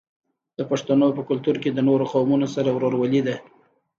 د 0.57 0.59
پښتنو 0.71 1.07
په 1.17 1.21
کلتور 1.29 1.55
کې 1.63 1.69
د 1.73 1.79
نورو 1.89 2.05
قومونو 2.13 2.47
سره 2.55 2.69
ورورولي 2.71 3.21
ده. 3.27 3.35